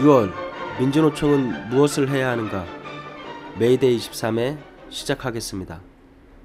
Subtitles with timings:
[0.00, 0.32] 6월
[0.78, 2.64] 민주노총은 무엇을 해야 하는가?
[3.58, 4.56] 메이데이 23회
[4.88, 5.80] 시작하겠습니다.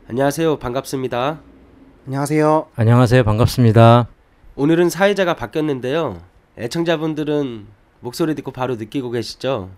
[0.09, 0.59] 안녕하세요.
[0.59, 1.39] 반갑습니다.
[2.05, 2.67] 안녕하세요.
[2.75, 3.23] 안녕하세요.
[3.23, 4.09] 반갑습니다.
[4.55, 6.21] 오늘은 사회자가 바뀌었는데요.
[6.57, 7.67] 애청자분들은
[8.01, 9.69] 목소리 듣고 바로 느끼고 계시죠?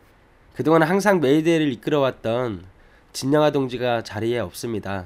[0.56, 2.66] 그동안 항상 메이데이를 이끌어왔던
[3.14, 5.06] 진영아 동지가 자리에 없습니다.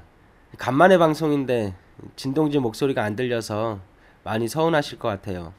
[0.57, 1.75] 간만에 방송인데
[2.15, 3.79] 진동지 목소리가 안 들려서
[4.23, 5.53] 많이 서운하실 것 같아요.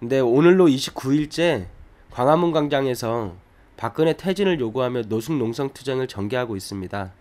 [0.00, 1.66] 근데 오늘로 29일째
[2.18, 3.36] 광화문 광장에서
[3.76, 7.12] 박근혜 퇴진을 요구하며 노숙 농성 투쟁을 전개하고 있습니다.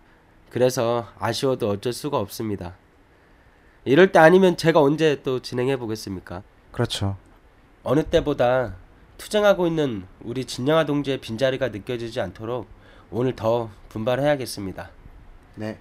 [0.50, 2.74] 그래서 아쉬워도 어쩔 수가 없습니다.
[3.86, 6.42] 이럴 때 아니면 제가 언제 또 진행해 보겠습니까?
[6.72, 7.16] 그렇죠.
[7.84, 8.74] 어느 때보다
[9.20, 12.66] 투쟁하고 있는 우리 진영아 동지의 빈자리가 느껴지지 않도록
[13.12, 14.90] 오늘 더 분발해야겠습니다.
[15.54, 15.78] 네.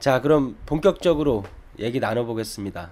[0.00, 1.44] 자, 그럼 본격적으로
[1.78, 2.90] 얘기 나눠보겠습니다.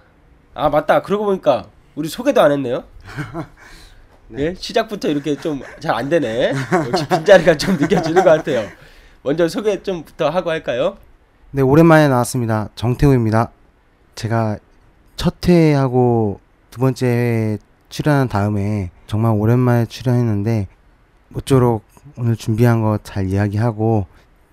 [0.55, 1.03] 아, 맞다.
[1.03, 2.85] 그러고 보니까 우리 소개도 안 했네요.
[4.31, 4.43] 네.
[4.47, 4.55] 예?
[4.55, 6.53] 시작부터 이렇게 좀 잘 안 되네.
[6.91, 8.69] 역시 빈자리가 좀 느껴지는 것 같아요.
[9.23, 10.97] 먼저 소개 좀부터 하고 할까요?
[11.51, 12.69] 네, 오랜만에 나왔습니다.
[12.75, 13.51] 정태우입니다.
[14.15, 14.59] 제가
[15.17, 20.69] 첫 회하고 두 번째 회 출연한 다음에 정말 오랜만에 출연했는데
[21.31, 21.83] 모쪼록
[22.17, 24.07] 오늘 준비한 거 잘 이야기하고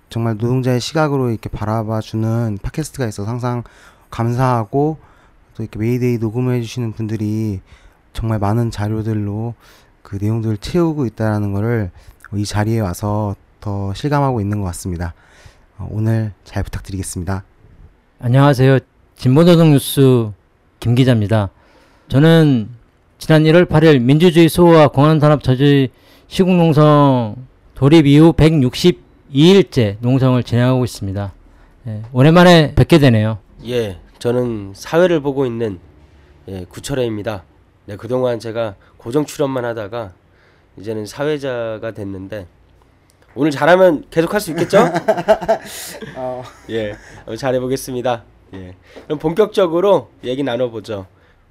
[0.08, 3.62] 정말 노동자의 시각으로 이렇게 바라봐 주는 팟캐스트가 있어서 항상
[4.10, 4.98] 감사하고
[5.54, 7.60] 또 이렇게 메이데이 녹음해 주시는 분들이
[8.16, 9.52] 정말 많은 자료들로
[10.02, 11.90] 그 내용들을 채우고 있다라는 거를
[12.34, 15.12] 이 자리에 와서 더 실감하고 있는 것 같습니다.
[15.76, 17.44] 어, 오늘 잘 부탁드리겠습니다.
[18.18, 18.78] 안녕하세요.
[19.16, 20.30] 진보노동 뉴스
[20.80, 21.50] 김 기자입니다.
[22.08, 22.70] 저는
[23.18, 25.90] 지난 1월 8일 민주주의 수호와 공안산업 저지
[26.28, 27.36] 시국농성
[27.74, 31.32] 돌입 이후 162일째 농성을 진행하고 있습니다.
[31.88, 33.40] 예, 오랜만에 뵙게 되네요.
[33.66, 35.80] 예, 저는 사회를 보고 있는
[36.48, 37.44] 예, 구철회입니다.
[37.86, 40.12] 네, 그동안 제가 고정 출연만 하다가
[40.76, 42.46] 이제는 사회자가 됐는데
[43.34, 44.78] 오늘 잘하면 계속 할 수 있겠죠?
[46.16, 46.42] 어.
[46.70, 46.96] 예,
[47.38, 48.24] 잘해보겠습니다.
[48.54, 48.74] 예,
[49.04, 51.06] 그럼 본격적으로 얘기 나눠보죠.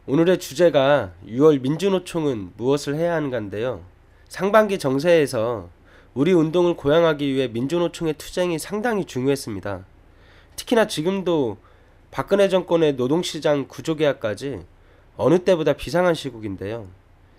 [0.08, 3.82] 오늘의 주제가 6월 민주노총은 무엇을 해야 하는가인데요.
[4.28, 5.70] 상반기 정세에서
[6.14, 9.86] 우리 운동을 고양하기 위해 민주노총의 투쟁이 상당히 중요했습니다.
[10.56, 11.58] 특히나 지금도
[12.12, 14.62] 박근혜 정권의 노동시장 구조개혁까지
[15.18, 16.88] 어느 때보다 비상한 시국인데요.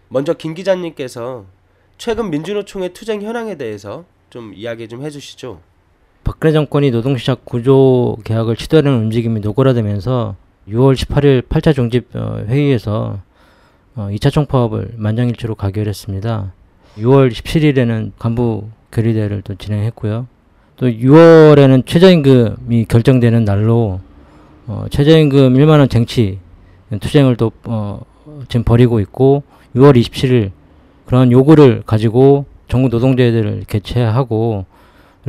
[0.08, 1.44] 먼저 김 기자님께서
[1.98, 5.60] 최근 민주노총의 투쟁 현황에 대해서 좀 이야기 좀 해주시죠.
[6.24, 10.36] 박근혜 정권이 노동시장 구조 개혁을 시도하는 움직임이 노골화되면서
[10.68, 13.20] 6월 18일 8차 종집 어, 회의에서
[13.96, 16.52] 2차 총파업을 만장일치로 가결했습니다.
[16.98, 20.26] 6월 17일에는 간부 결의대회를 또 진행했고요.
[20.76, 24.00] 또 6월에는 최저임금이 결정되는 날로
[24.66, 26.38] 어, 최저임금 1만 원 쟁취
[27.00, 28.00] 투쟁을 또 어,
[28.48, 29.42] 지금 벌이고 있고
[29.74, 30.50] 6월 27일
[31.06, 34.64] 그런 요구를 가지고 전국 노동대회들을 개최하고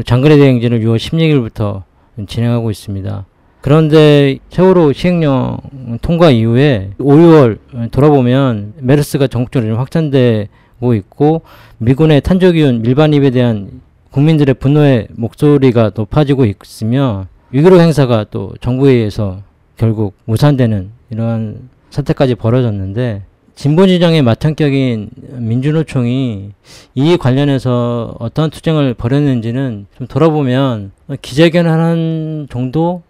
[0.06, 1.84] 장거리 대행진을 6월 16일부터
[2.28, 3.26] 진행하고 있습니다.
[3.62, 5.58] 그런데 세월호 시행령
[6.02, 11.42] 통과 이후에 5, 6월 돌아보면 메르스가 전국적으로 확산되고 있고
[11.80, 13.82] 미군의 탄저기운 밀반입에 대한
[14.12, 19.42] 국민들의 분노의 목소리가 높아지고 있으며 6.15 행사가 또 정부에 의해서
[19.76, 23.24] 결국 무산되는 이러한 사태까지 벌어졌는데
[23.56, 25.10] 진보 진영의 마찬격인
[25.40, 26.52] 민주노총이
[26.94, 30.92] 이 관련해서 어떤 투쟁을 벌였는지는 좀 돌아보면
[31.22, 33.02] 기자회견하는 정도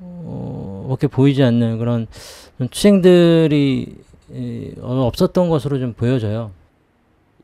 [0.00, 2.08] 어, 밖에 보이지 않는 그런
[2.70, 3.94] 투쟁들이
[4.80, 6.50] 없었던 것으로 좀 보여져요.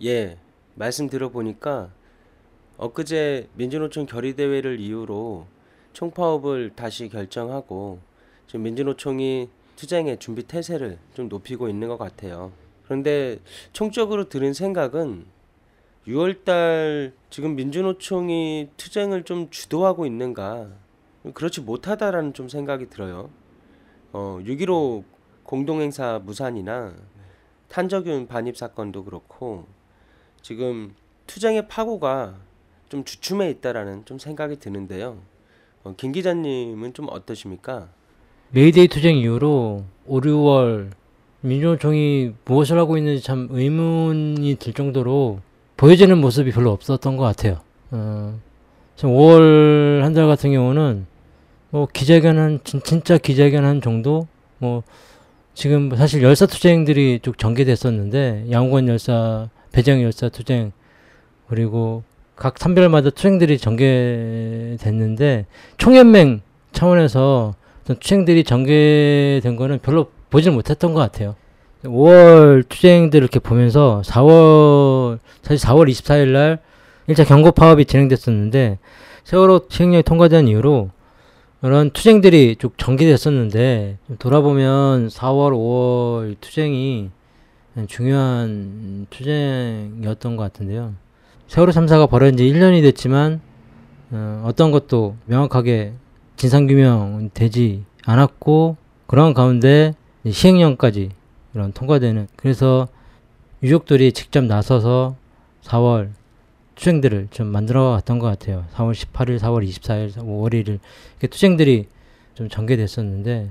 [0.02, 0.36] 예,
[0.74, 1.90] 말씀 들어보니까
[2.78, 5.46] 엊그제 민주노총 결의대회를 이유로
[5.92, 7.98] 총파업을 다시 결정하고
[8.46, 9.48] 지금 민주노총이
[9.80, 12.52] 투쟁의 준비 태세를 좀 높이고 있는 것 같아요.
[12.84, 13.38] 그런데
[13.72, 15.24] 총적으로 들은 생각은
[16.06, 20.68] 6월달 지금 민주노총이 투쟁을 좀 주도하고 있는가
[21.32, 23.30] 그렇지 못하다라는 좀 생각이 들어요.
[24.12, 25.02] 어, 6.15
[25.44, 26.94] 공동행사 무산이나
[27.68, 29.66] 탄저균 반입 사건도 그렇고
[30.42, 30.94] 지금
[31.26, 32.38] 투쟁의 파고가
[32.90, 35.22] 좀 주춤해 있다라는 좀 생각이 드는데요.
[35.84, 37.88] 어, 김 기자님은 좀 어떠십니까?
[38.52, 40.90] 메이데이 투쟁 이후로 5, 6월
[41.42, 45.40] 민주노총이 무엇을 하고 있는지 참 의문이 들 정도로
[45.76, 47.58] 보여지는 모습이 별로 없었던 것 같아요.
[47.90, 48.38] 어,
[48.96, 51.06] 5월 한 달 같은 경우는
[51.70, 54.26] 뭐 기자회견한 진, 짜 기자회견 한 정도
[54.58, 54.82] 뭐
[55.54, 60.72] 지금 사실 열사 투쟁들이 쭉 전개됐었는데 양우권 열사, 배재형 열사 투쟁
[61.48, 62.02] 그리고
[62.36, 65.46] 각 산별마다 투쟁들이 전개됐는데
[65.78, 66.42] 총연맹
[66.72, 67.54] 차원에서
[67.98, 71.34] 투쟁들이 전개된 거는 별로 보질 못했던 것 같아요.
[71.84, 76.58] 5월 투쟁들을 이렇게 보면서 4월 사실 4월 24일 날
[77.08, 78.78] 1차 경고 파업이 진행됐었는데
[79.24, 80.90] 세월호 시행령이 통과된 이후로
[81.62, 87.10] 이런 투쟁들이 쭉 전개됐었는데 좀 돌아보면 4월, 5월 투쟁이
[87.86, 90.94] 중요한 투쟁이었던 것 같은데요.
[91.48, 93.40] 세월호 참사가 벌어진 지 1년이 됐지만
[94.10, 95.92] 어, 어떤 것도 명확하게
[96.40, 99.92] 진상규명 되지 않았고 그런 가운데
[100.26, 101.10] 시행령까지
[101.52, 102.88] 이런 통과되는 그래서
[103.62, 105.16] 유족들이 직접 나서서
[105.64, 106.08] 4월
[106.76, 108.64] 투쟁들을 좀 만들어 갔던 것 같아요.
[108.72, 110.78] 4월 18일, 4월 24일, 5월 1일
[111.10, 111.88] 이렇게 투쟁들이
[112.32, 113.50] 좀 전개됐었는데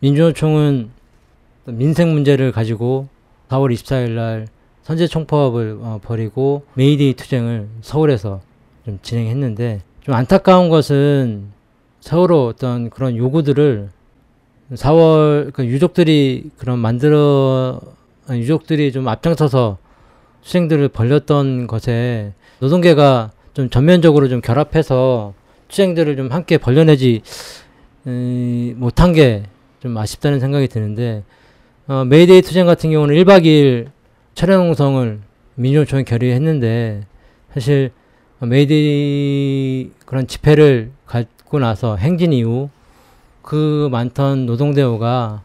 [0.00, 0.90] 민주노총은
[1.66, 3.06] 또 민생 문제를 가지고
[3.48, 4.48] 4월 24일 날
[4.82, 8.40] 선제 총파업을 어, 벌이고 메이데이 투쟁을 서울에서
[8.84, 11.59] 좀 진행했는데 좀 안타까운 것은
[12.00, 13.88] 서울로 어떤 그런 요구들을
[14.72, 17.80] 4월 그 유족들이 그런 만들어
[18.30, 19.78] 유족들이 좀 앞장서서
[20.42, 25.34] 투쟁들을 벌렸던 것에 노동계가 좀 전면적으로 좀 결합해서
[25.68, 27.22] 투쟁들을 좀 함께 벌려내지
[28.06, 29.44] 음, 못한 게
[29.80, 31.24] 좀 아쉽다는 생각이 드는데
[31.88, 33.88] 어, 메이데이 투쟁 같은 경우는 1박 2일
[34.34, 35.20] 철야농성을
[35.56, 37.06] 민주노총이 결의했는데
[37.52, 37.90] 사실
[38.40, 42.70] 메이데이 그런 집회를 갖고 나서 행진 이후
[43.42, 45.42] 그 많던 노동대오가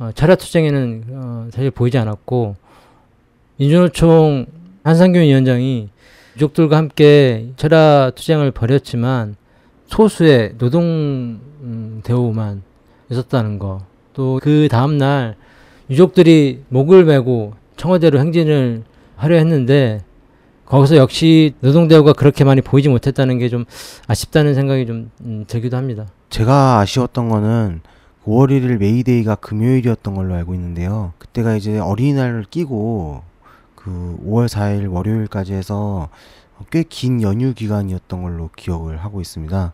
[0.00, 2.56] 어, 철야투쟁에는 어, 사실 보이지 않았고
[3.56, 4.46] 민주노총
[4.82, 5.90] 한상균 위원장이
[6.36, 9.36] 유족들과 함께 철야투쟁을 벌였지만
[9.86, 12.62] 소수의 노동 음, 대오만
[13.10, 13.82] 있었다는 거.
[14.14, 15.36] 또 그 다음날
[15.90, 18.82] 유족들이 목을 메고 청와대로 행진을
[19.16, 20.00] 하려 했는데
[20.68, 23.64] 거기서 역시 노동대오가 그렇게 많이 보이지 못했다는 게 좀
[24.06, 26.06] 아쉽다는 생각이 좀 음, 들기도 합니다.
[26.28, 27.80] 제가 아쉬웠던 거는
[28.26, 31.14] 5월 1일 메이데이가 금요일이었던 걸로 알고 있는데요.
[31.18, 33.22] 그때가 이제 어린이날을 끼고
[33.74, 36.08] 그 5월 4일 월요일까지 해서
[36.70, 39.72] 꽤 긴 연휴 기간이었던 걸로 기억을 하고 있습니다.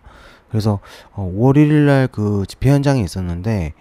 [0.51, 0.79] 그래서
[1.13, 3.73] 어, 5월 1일 날 그 집회 현장에 있었는데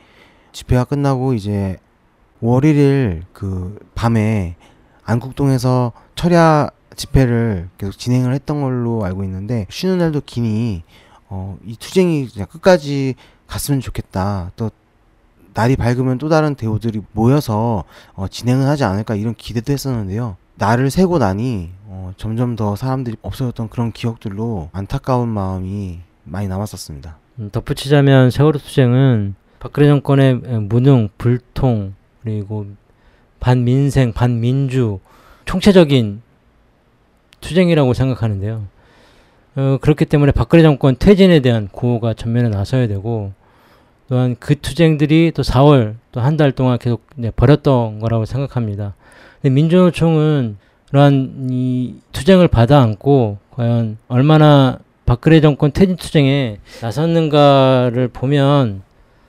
[0.53, 1.77] 집회가 끝나고 이제
[2.41, 4.55] 5월 1일 그 밤에
[5.03, 10.83] 안국동에서 철야 집회를 계속 진행을 했던 걸로 알고 있는데 쉬는 날도 기니
[11.29, 13.15] 어, 이 투쟁이 그냥 끝까지
[13.47, 14.51] 갔으면 좋겠다.
[14.55, 14.69] 또
[15.53, 20.37] 날이 밝으면 또 다른 대우들이 모여서 어, 진행을 하지 않을까 이런 기대도 했었는데요.
[20.55, 27.17] 날을 새고 나니 어, 점점 더 사람들이 없어졌던 그런 기억들로 안타까운 마음이 많이 남았었습니다.
[27.39, 32.67] 음, 덧붙이자면 세월호 투쟁은 박근혜 정권의 에, 무능, 불통 그리고
[33.39, 34.99] 반민생, 반민주
[35.45, 36.21] 총체적인
[37.43, 38.63] 투쟁이라고 생각하는데요.
[39.55, 43.33] 어, 그렇기 때문에 박근혜 정권 퇴진에 대한 구호가 전면에 나서야 되고
[44.09, 48.95] 또한 그 투쟁들이 또 4월 또 한 달 동안 계속 네, 벌였던 거라고 생각합니다.
[49.41, 50.57] 근데 민주노총은
[50.89, 58.81] 그러한 이 투쟁을 받아 안고 과연 얼마나 박근혜 정권 퇴진 투쟁에 나섰는가를 보면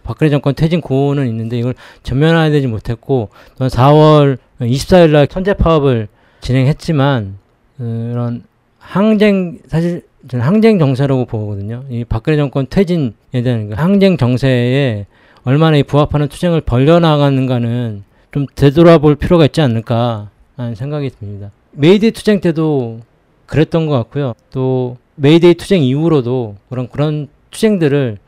[0.04, 6.08] 박근혜 정권 퇴진 구호는 있는데 이걸 전면화되지 못했고 또한 4월 24일 날 선제 파업을
[6.40, 7.43] 진행했지만 어,
[7.78, 8.44] 이런
[8.78, 11.84] 항쟁 사실 저는 항쟁 정세라고 보거든요.
[11.90, 15.06] 이 박근혜 정권 퇴진에 대한 그 항쟁 정세에
[15.44, 21.50] 얼마나 이 부합하는 투쟁을 벌려나가는가는 좀 되돌아볼 필요가 있지 않을까 하는 생각이 듭니다.
[21.72, 23.00] 메이데이 투쟁 때도
[23.46, 24.34] 그랬던 것 같고요.
[24.50, 28.18] 또 메이데이 투쟁 이후로도 그런 그런 투쟁들을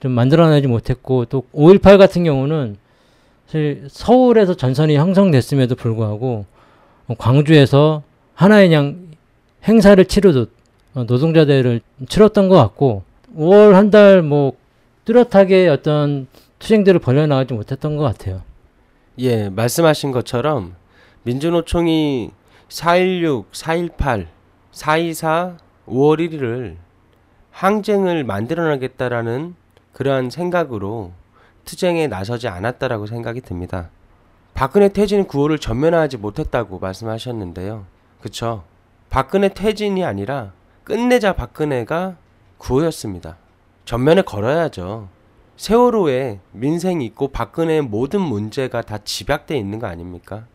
[0.00, 2.76] 좀 만들어내지 못했고 또 5.18 같은 경우는
[3.46, 6.46] 사실 서울에서 전선이 형성됐음에도 불구하고
[7.18, 8.02] 광주에서
[8.42, 9.08] 하나의 그냥
[9.64, 10.50] 행사를 치르듯
[10.94, 13.02] 어, 노동자대회를 치렀던 것 같고
[13.36, 14.52] 5월 한 달 뭐
[15.04, 16.26] 뚜렷하게 어떤
[16.60, 18.42] 투쟁들을 벌려나가지 못했던 것 같아요.
[19.18, 20.74] 예, 말씀하신 것처럼
[21.24, 22.30] 민주노총이
[22.68, 24.26] 4.16, 4.18,
[24.72, 25.56] 4.24,
[25.88, 26.76] 5월 1일을
[27.50, 29.54] 항쟁을 만들어내겠다라는
[29.92, 31.12] 그러한 생각으로
[31.64, 33.90] 투쟁에 나서지 않았다라고 생각이 듭니다.
[34.54, 37.86] 박근혜 퇴진 구호를 전면화하지 못했다고 말씀하셨는데요.
[38.22, 38.62] 그쵸?
[39.10, 40.52] 박근혜 퇴진이 아니라
[40.84, 42.16] 끝내자 박근혜가
[42.58, 43.36] 구호였습니다.
[43.84, 45.08] 전면에 걸어야죠.
[45.56, 50.46] 세월호에 민생이 있고 박근혜의 모든 문제가 다 집약돼 있는 거 아닙니까?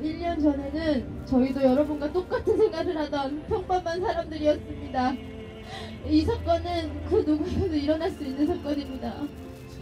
[0.00, 5.12] 1년 전에는 저희도 여러분과 똑같은 생각을 하던 평범한 사람들이었습니다.
[6.06, 9.12] 이 사건은 그 누구에도 일어날 수 있는 사건입니다.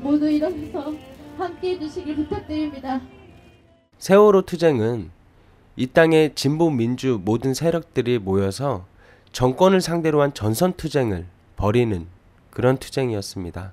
[0.00, 0.94] 모두 일어나서
[1.36, 3.00] 함께 해주시길 부탁드립니다.
[3.98, 5.15] 세월호 투쟁은
[5.76, 8.86] 이 땅의 진보 민주 모든 세력들이 모여서
[9.32, 12.06] 정권을 상대로 한 전선 투쟁을 벌이는
[12.50, 13.72] 그런 투쟁이었습니다.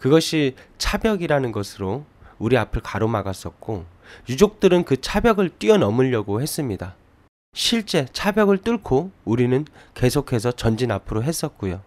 [0.00, 2.04] 그것이 차벽이라는 것으로
[2.38, 3.84] 우리 앞을 가로막았었고
[4.28, 6.96] 유족들은 그 차벽을 뛰어넘으려고 했습니다.
[7.52, 11.80] 실제 차벽을 뚫고 우리는 계속해서 전진 앞으로 했었고요.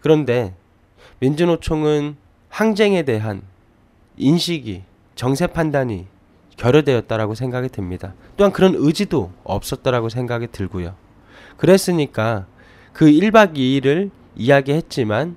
[0.00, 0.54] 그런데
[1.20, 2.16] 민주노총은
[2.50, 3.42] 항쟁에 대한
[4.18, 4.82] 인식이
[5.14, 6.06] 정세 판단이
[6.56, 8.14] 결여되었다라고 생각이 듭니다.
[8.36, 10.94] 또한 그런 의지도 없었다라고 생각이 들고요.
[11.56, 12.46] 그랬으니까
[12.92, 15.36] 그 1박 2일을 이야기했지만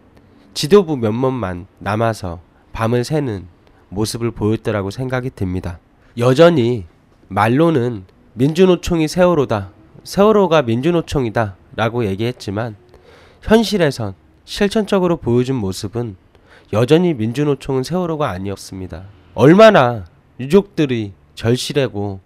[0.54, 2.40] 지도부 면목만 남아서
[2.74, 3.48] 밤을 새는
[3.90, 5.80] 모습을 보였더라고 생각이 듭니다.
[6.18, 6.86] 여전히
[7.28, 9.72] 말로는 민주노총이 세월호다.
[10.04, 11.56] 세월호가 민주노총이다.
[11.76, 12.76] 라고 얘기했지만
[13.42, 16.16] 현실에선 실천적으로 보여준 모습은
[16.74, 19.04] 여전히 민주노총은 세월호가 아니었습니다.
[19.34, 20.06] 얼마나
[20.40, 22.20] 유족들이 절실하고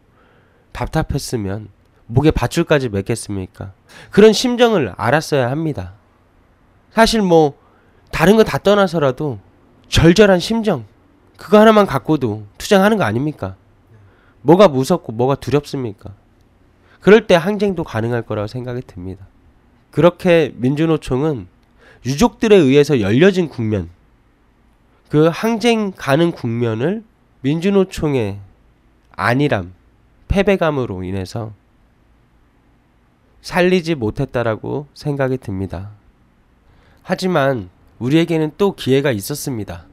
[0.72, 1.70] 답답했으면
[2.08, 3.74] 목에 밧줄까지 맺겠습니까?
[4.12, 5.94] 그런 심정을 알았어야 합니다.
[6.92, 7.58] 사실 뭐
[8.12, 9.40] 다른 거 다 떠나서라도
[9.88, 10.86] 절절한 심정
[11.38, 13.56] 그거 하나만 갖고도 투쟁하는 거 아닙니까?
[14.42, 16.12] 뭐가 무섭고 뭐가 두렵습니까?
[17.00, 19.26] 그럴 때 항쟁도 가능할 거라고 생각이 듭니다.
[19.92, 21.48] 그렇게 민주노총은
[22.06, 23.90] 유족들에 의해서 열려진 국면,
[25.10, 27.04] 그 항쟁 가는 국면을
[27.44, 28.40] 민주노총의
[29.12, 29.74] 안일함,
[30.30, 31.52] 패배감으로 인해서
[33.42, 35.92] 살리지 못했다라고 생각이 듭니다.
[37.02, 37.70] 하지만
[38.00, 39.86] 우리에게는 또 기회가 있었습니다.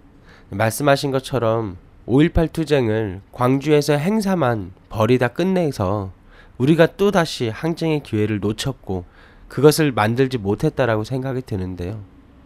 [0.50, 1.76] 말씀하신 것처럼
[2.07, 6.12] 5.18 투쟁을 광주에서 행사만 벌이다 끝내서
[6.57, 9.04] 우리가 또다시 항쟁의 기회를 놓쳤고
[9.49, 12.00] 그것을 만들지 못했다라고 생각이 드는데요.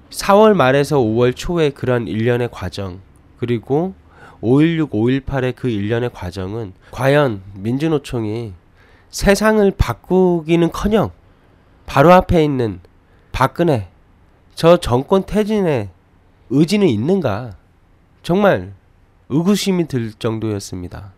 [0.08, 3.00] 4월 말에서 5월 초의 그런 일련의 과정
[3.36, 3.94] 그리고
[4.44, 8.52] 5.16, 5.18의 그 일련의 과정은 과연 민주노총이
[9.08, 11.10] 세상을 바꾸기는 커녕
[11.86, 12.80] 바로 앞에 있는
[13.32, 13.88] 박근혜
[14.54, 15.88] 저 정권 퇴진의
[16.50, 17.56] 의지는 있는가?
[18.22, 18.74] 정말
[19.30, 21.12] 의구심이 들 정도였습니다.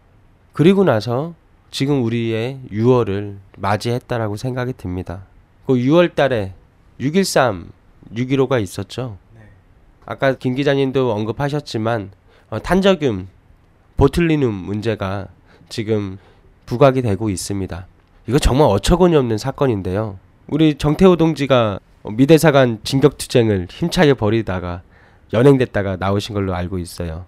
[0.52, 1.34] 그리고 나서
[1.70, 5.24] 지금 우리의 6월을 맞이했다라고 생각이 듭니다.
[5.66, 6.54] 그 6월 달에
[7.00, 7.66] 6.13,
[8.14, 9.18] 6.15가 있었죠.
[10.06, 12.12] 아까 김 기자님도 언급하셨지만
[12.50, 13.28] 어, 탄저균,
[13.96, 15.28] 보툴리눔 문제가
[15.68, 16.18] 지금
[16.66, 17.86] 부각이 되고 있습니다.
[18.28, 20.18] 이거 정말 어처구니 없는 사건인데요.
[20.48, 24.82] 우리 정태호 동지가 미대사관 진격투쟁을 힘차게 벌이다가
[25.32, 27.26] 연행됐다가 나오신 걸로 알고 있어요.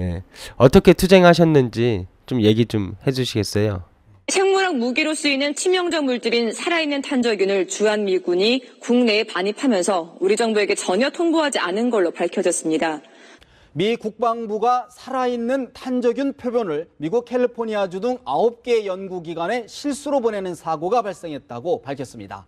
[0.00, 0.22] 예.
[0.56, 3.82] 어떻게 투쟁하셨는지 좀 얘기 좀 해주시겠어요?
[4.28, 11.90] 생물학 무기로 쓰이는 치명적 물질인 살아있는 탄저균을 주한미군이 국내에 반입하면서 우리 정부에게 전혀 통보하지 않은
[11.90, 13.00] 걸로 밝혀졌습니다.
[13.78, 22.44] 미 국방부가 살아있는 탄저균 표본을 미국 캘리포니아주 등 9개 연구기관에 실수로 보내는 사고가 발생했다고 밝혔습니다.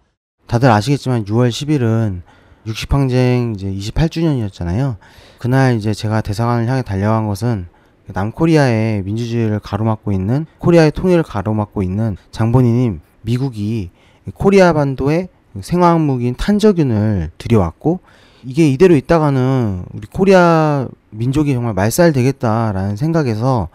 [0.48, 2.22] 다들 아시겠지만 6월 10일은
[2.66, 4.96] 6.10항쟁 이제 28주년이었잖아요.
[5.38, 7.68] 그날 이제 제가 대사관을 향해 달려간 것은
[8.08, 13.90] 남코리아의 민주주의를 가로막고 있는 코리아의 통일을 가로막고 있는 장본인인 미국이
[14.34, 15.28] 코리아 반도에
[15.60, 18.00] 생화학 무기인 탄저균을 들여왔고
[18.42, 23.68] 이게 이대로 있다가는 우리 코리아 민족이 정말 말살 되겠다라는 생각에서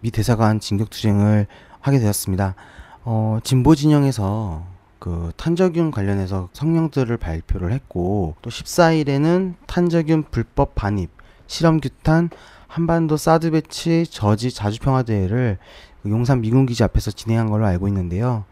[0.00, 1.46] 미 대사관 진격투쟁을
[1.80, 2.54] 하게 되었습니다.
[3.04, 4.64] 어, 진보 진영에서
[4.98, 11.10] 그 탄저균 관련해서 성명들을 발표를 했고 또 14일에는 탄저균 불법 반입,
[11.46, 12.30] 실험규탄,
[12.68, 15.58] 한반도 사드 배치 저지 자주평화 대회를
[16.02, 18.44] 그 용산 미군기지 앞에서 진행한 걸로 알고 있는데요.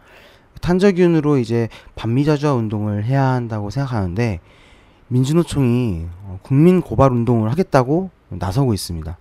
[0.61, 4.41] 탄저균으로 이제 반미자주화 운동을 해야 한다고 생각하는데
[5.09, 9.17] 민주노총이 어, 국민 고발 운동을 하겠다고 나서고 있습니다.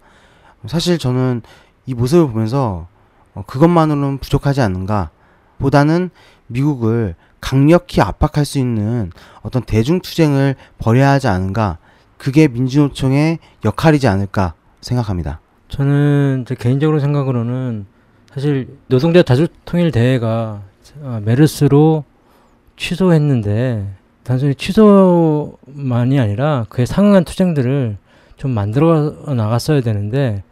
[0.67, 1.41] 사실 저는
[1.85, 2.87] 이 모습을 보면서
[3.33, 5.09] 어, 그것만으로는 부족하지 않는가
[5.57, 6.09] 보다는
[6.47, 9.11] 미국을 강력히 압박할 수 있는
[9.41, 11.77] 어떤 대중투쟁을 벌여야 하지 않은가
[12.17, 15.39] 그게 민주노총의 역할이지 않을까 생각합니다.
[15.69, 17.85] 저는 제 개인적으로 생각으로는
[18.33, 20.61] 사실 노동자 자주통일 대회가
[21.01, 22.03] 어, 메르스로
[22.75, 27.97] 취소했는데 단순히 취소만이 아니라 그에 상응한 투쟁들을
[28.39, 30.43] 좀 만들어 나갔어야 되는데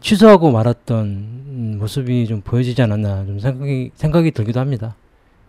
[0.00, 4.94] 취소하고 말았던 모습이 좀 보여지지 않았나 좀 생각이 생각이 들기도 합니다.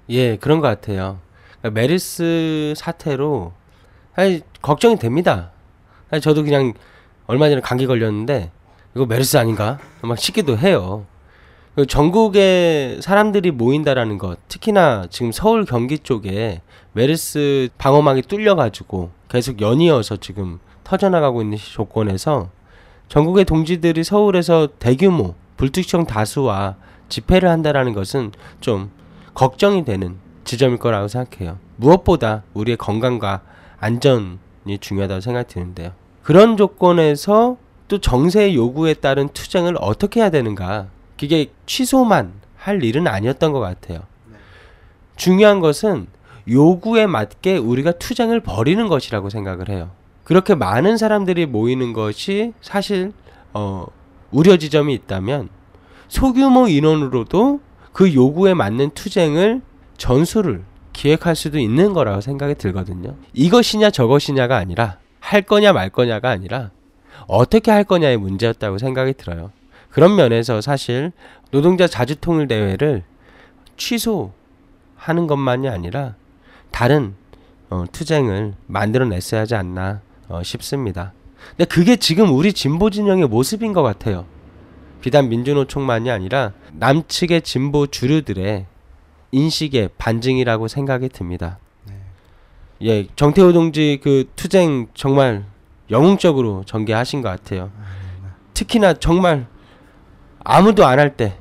[0.10, 1.20] 예, 그런 것 같아요.
[1.62, 3.54] 그러니까 메르스 사태로
[4.16, 5.52] 사실 걱정이 됩니다.
[6.10, 6.74] 사실 저도 그냥
[7.28, 8.52] 얼마 전에 감기 걸렸는데
[8.96, 9.78] 이거 메르스 아닌가?
[10.02, 11.06] 막 싶기도 해요.
[11.76, 16.62] 그 전국에 사람들이 모인다라는 것, 특히나 지금 서울 경기 쪽에
[16.94, 22.50] 메르스 방어막이 뚫려가지고 계속 연이어서 지금 터져나가고 있는 조건에서
[23.10, 26.76] 전국의 동지들이 서울에서 대규모 불특정 다수와
[27.10, 28.92] 집회를 한다라는 것은 좀
[29.34, 30.16] 걱정이 되는
[30.46, 31.60] 지점일 거라고 생각해요.
[31.76, 33.42] 무엇보다 우리의 건강과
[33.80, 35.92] 안전이 중요하다고 생각이 드는데요.
[36.24, 40.88] 그런 조건에서 또 정세의 요구에 따른 투쟁을 어떻게 해야 되는가?
[41.20, 44.00] 그게 취소만 할 일은 아니었던 것 같아요.
[45.16, 46.08] 중요한 것은
[46.50, 49.92] 요구에 맞게 우리가 투쟁을 벌이는 것이라고 생각을 해요.
[50.26, 53.14] 그렇게 많은 사람들이 모이는 것이 사실
[53.54, 53.86] 어,
[54.32, 55.50] 우려 지점이 있다면
[56.08, 57.62] 소규모 인원으로도
[57.94, 59.62] 그 요구에 맞는 투쟁을
[59.98, 60.64] 전술을
[60.94, 63.16] 기획할 수도 있는 거라고 생각이 들거든요.
[63.34, 66.72] 이것이냐 저것이냐가 아니라 할 거냐 말 거냐가 아니라
[67.28, 69.52] 어떻게 할 거냐의 문제였다고 생각이 들어요.
[69.90, 71.12] 그런 면에서 사실
[71.52, 73.04] 노동자 자주통일 대회를
[73.78, 76.16] 취소하는 것만이 아니라
[76.72, 77.14] 다른
[77.70, 81.14] 어, 투쟁을 만들어냈어야 하지 않나 어, 싶습니다.
[81.50, 84.26] 근데 그게 지금 우리 진보 진영의 모습인 것 같아요.
[85.02, 88.66] 비단 민주노총만이 아니라 남측의 진보 주류들의
[89.32, 91.60] 인식의 반증이라고 생각이 듭니다.
[92.82, 95.46] 예, 정태호 동지 그 투쟁 정말
[95.92, 97.72] 영웅적으로 전개하신 것 같아요.
[98.54, 99.48] 특히나 정말
[100.44, 101.38] 아무도 안 할 때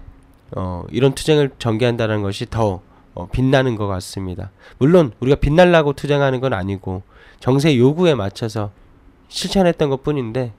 [0.56, 2.82] 어, 이런 투쟁을 전개한다는 것이 더
[3.14, 4.50] 어, 빛나는 것 같습니다.
[4.78, 7.02] 물론 우리가 빛날라고 투쟁하는 건 아니고
[7.44, 8.70] 정세 요구에 맞춰서
[9.28, 10.54] 실천했던 것 뿐인데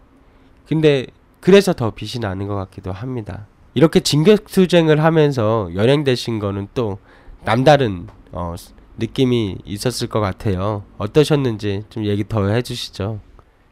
[0.68, 1.08] 근데
[1.40, 3.48] 그래서 더 빛이 나는 것 같기도 합니다.
[3.74, 7.00] 이렇게 진격 투쟁을 하면서 연행되신 거는 또
[7.44, 8.54] 남다른 어,
[9.00, 10.84] 느낌이 있었을 것 같아요.
[11.00, 13.20] 어떠셨는지 좀 얘기 더 해주시죠.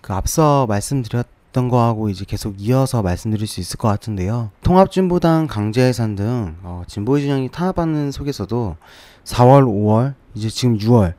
[0.01, 4.50] 그 앞서 말씀드렸던 거하고 이제 계속 이어서 말씀드릴 수 있을 것 같은데요.
[4.63, 8.75] 통합진보당 강제해산 등 어, 진보 진영이 탄압하는 속에서도
[9.24, 11.13] 4월, 5월, 이제 지금 6월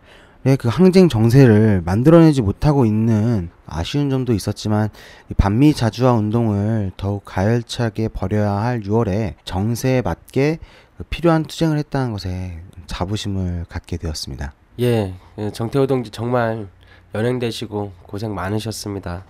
[0.58, 4.90] 그 항쟁 정세를 만들어내지 못하고 있는 아쉬운 점도 있었지만
[5.30, 10.58] 이 반미 자주화 운동을 더욱 가열차게 벌여야 할 6월에 정세에 맞게
[10.98, 14.52] 그 필요한 투쟁을 했다는 것에 자부심을 갖게 되었습니다.
[14.80, 16.68] 예, 예, 정태호 동지 정말
[17.14, 19.24] 연행되시고 고생 많으셨습니다.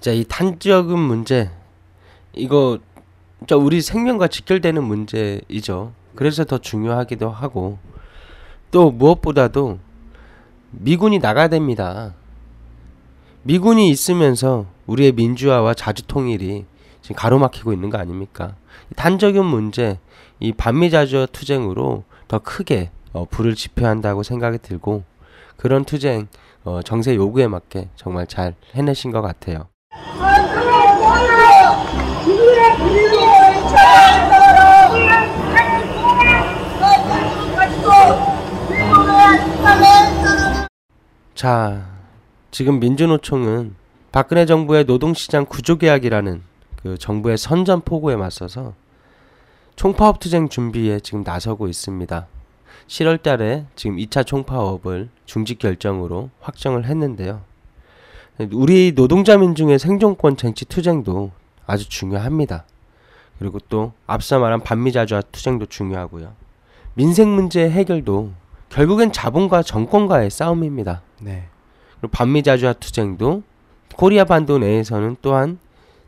[0.00, 1.50] 자, 이 탄저금 문제
[2.32, 2.78] 이거
[3.46, 5.92] 저 우리 생명과 직결되는 문제이죠.
[6.16, 7.78] 그래서 더 중요하기도 하고
[8.72, 9.78] 또 무엇보다도
[10.70, 12.14] 미군이 나가야 됩니다.
[13.42, 16.64] 미군이 있으면서 우리의 민주화와 자주 통일이
[17.00, 18.54] 지금 가로막히고 있는 거 아닙니까?
[18.96, 19.98] 단적인 문제,
[20.38, 25.02] 이 반미 자주화 투쟁으로 더 크게 어, 불을 지펴야 한다고 생각이 들고
[25.56, 26.28] 그런 투쟁
[26.64, 29.68] 어, 정세 요구에 맞게 정말 잘 해내신 것 같아요.
[41.40, 41.86] 자,
[42.50, 43.74] 지금 민주노총은
[44.12, 46.42] 박근혜 정부의 노동시장 구조개혁이라는
[46.82, 48.74] 그 정부의 선전포고에 맞서서
[49.74, 52.26] 총파업 투쟁 준비에 지금 나서고 있습니다.
[52.88, 57.40] 7월 달에 지금 2차 총파업을 중직 결정으로 확정을 했는데요.
[58.52, 61.30] 우리 노동자 민중의 생존권 쟁취 투쟁도
[61.64, 62.64] 아주 중요합니다.
[63.38, 66.34] 그리고 또 앞서 말한 반미자주화 투쟁도 중요하고요.
[66.92, 68.32] 민생 문제 해결도
[68.68, 71.00] 결국엔 자본과 정권과의 싸움입니다.
[71.20, 71.44] 네.
[72.00, 73.42] 그리고 반미자주화 투쟁도
[73.94, 75.58] 코리아 반도 내에서는 또한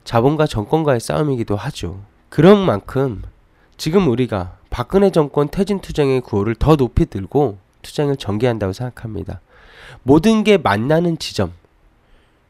[0.05, 2.01] 자본과 정권과의 싸움이기도 하죠.
[2.29, 3.22] 그런 만큼
[3.77, 9.40] 지금 우리가 박근혜 정권 퇴진 투쟁의 구호를 더 높이 들고 투쟁을 전개한다고 생각합니다.
[10.03, 11.53] 모든 게 만나는 지점.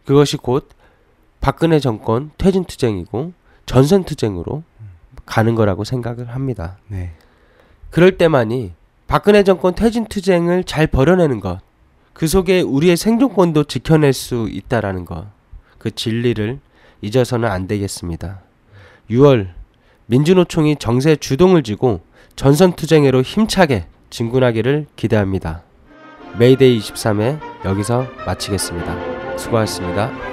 [0.05, 0.69] 그것이 곧
[1.41, 3.33] 박근혜 정권 퇴진 투쟁이고
[3.67, 4.63] 전선 투쟁으로
[5.27, 6.79] 가는 거라고 생각을 합니다.
[6.89, 7.13] 네.
[7.91, 8.73] 그럴 때만이
[9.07, 11.61] 박근혜 정권 퇴진 투쟁을 잘 벌여내는 것,
[12.13, 15.27] 그 속에 우리의 생존권도 지켜낼 수 있다라는 것,
[15.79, 16.61] 그 진리를
[17.01, 18.41] 잊어서는 안 되겠습니다.
[19.11, 19.49] 6월
[20.07, 22.01] 민주노총이 정세 주동을 쥐고
[22.37, 25.63] 전선 투쟁으로 힘차게 진군하기를 기대합니다.
[26.39, 29.39] 메이데이 23회 여기서 마치겠습니다.
[29.39, 30.32] 수고하셨습니다.